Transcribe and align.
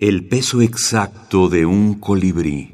El 0.00 0.28
peso 0.28 0.62
exacto 0.62 1.48
de 1.48 1.66
un 1.66 1.94
colibrí. 1.94 2.72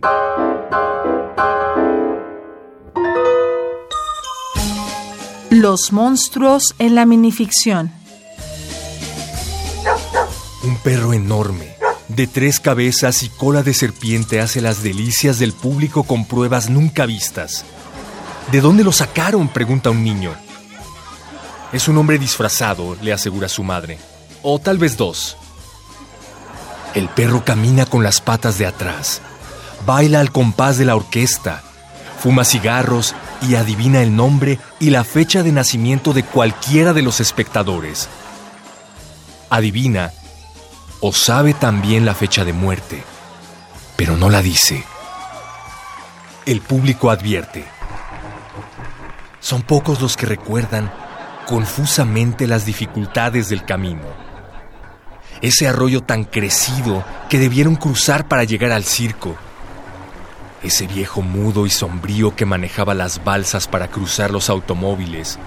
Los 5.49 5.91
monstruos 5.91 6.75
en 6.79 6.95
la 6.95 7.07
minificción. 7.07 7.91
Un 10.65 10.77
perro 10.83 11.15
enorme, 11.15 11.75
de 12.09 12.27
tres 12.27 12.61
cabezas 12.61 13.23
y 13.23 13.31
cola 13.31 13.63
de 13.63 13.73
serpiente 13.73 14.43
hace 14.43 14.61
las 14.61 14.83
delicias 14.83 15.39
del 15.39 15.55
público 15.55 16.03
con 16.03 16.27
pruebas 16.27 16.69
nunca 16.69 17.07
vistas. 17.07 17.65
¿De 18.53 18.61
dónde 18.61 18.85
lo 18.85 18.93
sacaron? 18.93 19.49
pregunta 19.49 19.89
un 19.89 20.05
niño. 20.05 20.35
Es 21.73 21.89
un 21.89 21.97
hombre 21.97 22.19
disfrazado, 22.19 22.99
le 23.01 23.15
asegura 23.15 23.49
su 23.49 23.63
madre. 23.63 23.97
O 24.43 24.59
tal 24.59 24.77
vez 24.77 24.99
dos. 24.99 25.39
El 26.95 27.09
perro 27.09 27.45
camina 27.45 27.87
con 27.87 28.05
las 28.05 28.21
patas 28.21 28.57
de 28.57 28.67
atrás, 28.67 29.21
baila 29.85 30.21
al 30.21 30.31
compás 30.31 30.79
de 30.79 30.85
la 30.85 30.95
orquesta, 30.95 31.61
fuma 32.21 32.45
cigarros 32.45 33.17
y 33.43 33.57
adivina 33.57 34.01
el 34.01 34.15
nombre 34.15 34.61
y 34.79 34.91
la 34.91 35.03
fecha 35.03 35.43
de 35.43 35.51
nacimiento 35.51 36.13
de 36.13 36.23
cualquiera 36.23 36.93
de 36.93 37.03
los 37.03 37.19
espectadores. 37.19 38.09
Adivina 39.51 40.13
o 41.01 41.13
sabe 41.13 41.53
también 41.53 42.07
la 42.07 42.15
fecha 42.15 42.45
de 42.45 42.53
muerte, 42.53 43.03
pero 43.97 44.17
no 44.17 44.31
la 44.31 44.41
dice. 44.41 44.85
El 46.47 46.61
público 46.61 47.11
advierte. 47.11 47.65
Son 49.41 49.63
pocos 49.63 50.01
los 50.01 50.17
que 50.17 50.27
recuerdan 50.27 50.93
confusamente 51.49 52.47
las 52.47 52.65
dificultades 52.65 53.49
del 53.49 53.65
camino 53.65 54.24
ese 55.41 55.69
arroyo 55.69 56.03
tan 56.03 56.25
crecido 56.25 57.05
que 57.29 57.39
debieron 57.39 57.77
cruzar 57.77 58.29
para 58.29 58.45
llegar 58.45 58.73
al 58.73 58.85
circo. 58.85 59.37
Ese 60.63 60.87
viejo 60.87 61.21
mudo 61.21 61.67
y 61.67 61.71
sombrío 61.71 62.35
que 62.35 62.47
manejaba 62.47 62.95
las 62.95 63.23
balsas 63.23 63.69
para 63.69 63.89
cruzar 63.89 64.31
los 64.31 64.49
automóviles 64.49 65.39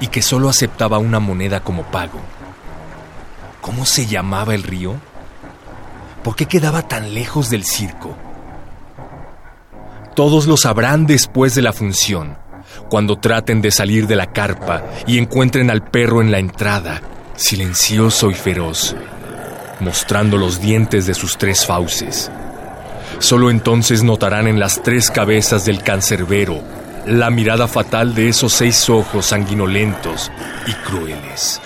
y 0.00 0.06
que 0.08 0.22
solo 0.22 0.48
aceptaba 0.48 0.98
una 0.98 1.20
moneda 1.20 1.60
como 1.60 1.82
pago. 1.84 2.20
¿Cómo 3.60 3.86
se 3.86 4.06
llamaba 4.06 4.54
el 4.54 4.62
río? 4.62 4.96
¿Por 6.22 6.36
qué 6.36 6.46
quedaba 6.46 6.86
tan 6.86 7.14
lejos 7.14 7.50
del 7.50 7.64
circo? 7.64 8.16
Todos 10.14 10.46
lo 10.46 10.56
sabrán 10.56 11.06
después 11.06 11.54
de 11.54 11.62
la 11.62 11.72
función, 11.72 12.36
cuando 12.88 13.16
traten 13.16 13.62
de 13.62 13.70
salir 13.70 14.06
de 14.06 14.16
la 14.16 14.32
carpa 14.32 14.84
y 15.06 15.18
encuentren 15.18 15.70
al 15.70 15.82
perro 15.82 16.20
en 16.20 16.30
la 16.30 16.38
entrada, 16.38 17.00
silencioso 17.34 18.30
y 18.30 18.34
feroz, 18.34 18.94
mostrando 19.82 20.38
los 20.38 20.60
dientes 20.60 21.06
de 21.06 21.14
sus 21.14 21.36
tres 21.36 21.66
fauces. 21.66 22.30
Solo 23.18 23.50
entonces 23.50 24.02
notarán 24.02 24.46
en 24.46 24.58
las 24.58 24.82
tres 24.82 25.10
cabezas 25.10 25.64
del 25.64 25.82
cancerbero 25.82 26.62
la 27.06 27.30
mirada 27.30 27.66
fatal 27.66 28.14
de 28.14 28.28
esos 28.28 28.52
seis 28.52 28.88
ojos 28.88 29.26
sanguinolentos 29.26 30.30
y 30.66 30.72
crueles. 30.72 31.60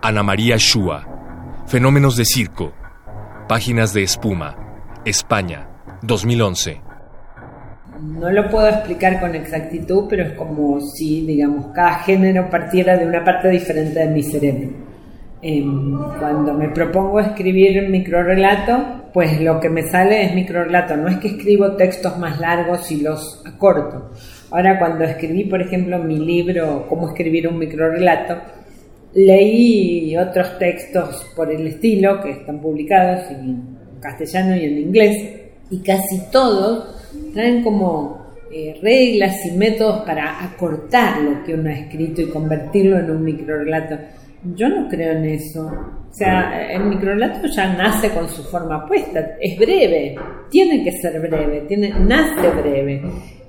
Ana 0.00 0.22
María 0.22 0.56
Shua, 0.56 1.04
Fenómenos 1.66 2.16
de 2.16 2.24
Circo, 2.24 2.72
Páginas 3.48 3.92
de 3.92 4.04
Espuma, 4.04 4.56
España, 5.04 5.66
2011. 6.02 6.80
No 8.00 8.30
lo 8.30 8.50
puedo 8.50 8.68
explicar 8.68 9.20
con 9.20 9.34
exactitud, 9.34 10.04
pero 10.08 10.24
es 10.24 10.32
como 10.32 10.80
si, 10.80 11.24
digamos, 11.26 11.68
cada 11.74 12.00
género 12.00 12.50
partiera 12.50 12.96
de 12.96 13.06
una 13.06 13.24
parte 13.24 13.48
diferente 13.48 14.00
de 14.00 14.06
mi 14.06 14.22
cerebro. 14.22 14.68
Em, 15.40 15.98
cuando 16.18 16.54
me 16.54 16.68
propongo 16.70 17.20
escribir 17.20 17.88
microrelato, 17.88 19.10
pues 19.12 19.40
lo 19.40 19.60
que 19.60 19.70
me 19.70 19.82
sale 19.84 20.24
es 20.24 20.34
microrelato. 20.34 20.96
No 20.96 21.08
es 21.08 21.16
que 21.18 21.28
escribo 21.28 21.72
textos 21.76 22.18
más 22.18 22.38
largos 22.38 22.90
y 22.90 23.00
los 23.00 23.42
acorto. 23.46 24.10
Ahora, 24.50 24.78
cuando 24.78 25.04
escribí, 25.04 25.44
por 25.44 25.62
ejemplo, 25.62 25.98
mi 25.98 26.18
libro 26.18 26.86
Cómo 26.88 27.08
escribir 27.08 27.48
un 27.48 27.58
microrelato, 27.58 28.36
leí 29.14 30.16
otros 30.16 30.58
textos 30.58 31.32
por 31.34 31.50
el 31.50 31.66
estilo 31.66 32.20
que 32.20 32.32
están 32.32 32.60
publicados 32.60 33.30
en 33.30 33.76
castellano 34.00 34.54
y 34.56 34.64
en 34.64 34.78
inglés 34.78 35.45
y 35.70 35.78
casi 35.78 36.30
todos 36.30 36.94
traen 37.32 37.62
como 37.62 38.26
eh, 38.50 38.78
reglas 38.80 39.44
y 39.44 39.56
métodos 39.56 40.02
para 40.02 40.44
acortar 40.44 41.20
lo 41.20 41.44
que 41.44 41.54
uno 41.54 41.68
ha 41.68 41.74
escrito 41.74 42.22
y 42.22 42.30
convertirlo 42.30 42.98
en 42.98 43.10
un 43.10 43.24
microrelato. 43.24 43.96
Yo 44.54 44.68
no 44.68 44.88
creo 44.88 45.12
en 45.12 45.24
eso. 45.24 45.66
O 45.66 46.14
sea, 46.14 46.70
el 46.70 46.84
microrelato 46.84 47.46
ya 47.48 47.74
nace 47.74 48.10
con 48.10 48.28
su 48.28 48.42
forma 48.44 48.86
puesta, 48.86 49.36
es 49.40 49.58
breve, 49.58 50.14
tiene 50.48 50.82
que 50.84 50.92
ser 50.92 51.20
breve, 51.20 51.64
tiene, 51.68 51.90
nace 51.90 52.48
breve. 52.48 53.02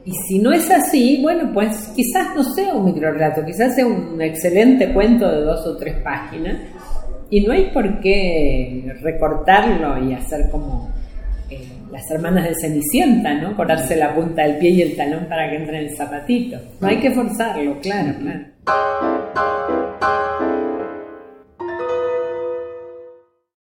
Y 0.04 0.12
si 0.28 0.40
no 0.40 0.52
es 0.52 0.70
así, 0.72 1.20
bueno, 1.22 1.52
pues 1.54 1.92
quizás 1.96 2.36
no 2.36 2.44
sea 2.44 2.74
un 2.74 2.86
microrelato, 2.86 3.46
quizás 3.46 3.76
sea 3.76 3.86
un 3.86 4.22
excelente 4.22 4.92
cuento 4.94 5.30
de 5.32 5.42
dos 5.42 5.66
o 5.68 5.78
tres 5.78 6.02
páginas. 6.02 6.58
Y 7.30 7.42
no 7.42 7.54
hay 7.54 7.70
por 7.72 8.00
qué 8.00 8.94
recortarlo 9.02 10.04
y 10.04 10.14
hacer 10.14 10.50
como 10.50 10.90
eh, 11.50 11.68
las 11.92 12.10
hermanas 12.12 12.46
de 12.46 12.56
Cenicienta, 12.60 13.34
¿no? 13.36 13.56
Cortarse 13.56 13.96
la 13.96 14.14
punta 14.14 14.44
del 14.44 14.58
pie 14.58 14.70
y 14.72 14.82
el 14.82 14.96
talón 14.96 15.26
para 15.28 15.50
que 15.50 15.56
entre 15.58 15.80
en 15.80 15.88
el 15.88 15.96
zapatito. 15.96 16.58
No 16.80 16.88
hay 16.88 16.98
que 16.98 17.12
forzarlo, 17.12 17.80
claro, 17.80 18.14
claro. 18.20 19.87